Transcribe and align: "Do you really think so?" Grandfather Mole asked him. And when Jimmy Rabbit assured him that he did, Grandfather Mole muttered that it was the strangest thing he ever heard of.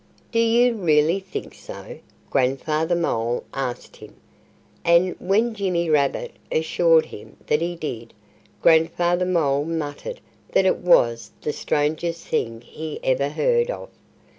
"Do 0.31 0.39
you 0.39 0.73
really 0.73 1.19
think 1.19 1.53
so?" 1.53 1.99
Grandfather 2.31 2.95
Mole 2.95 3.43
asked 3.53 3.97
him. 3.97 4.15
And 4.83 5.15
when 5.19 5.53
Jimmy 5.53 5.91
Rabbit 5.91 6.31
assured 6.51 7.05
him 7.05 7.37
that 7.45 7.61
he 7.61 7.75
did, 7.75 8.11
Grandfather 8.63 9.25
Mole 9.27 9.63
muttered 9.65 10.19
that 10.53 10.65
it 10.65 10.77
was 10.77 11.29
the 11.43 11.53
strangest 11.53 12.25
thing 12.27 12.61
he 12.61 12.99
ever 13.03 13.29
heard 13.29 13.69
of. 13.69 13.89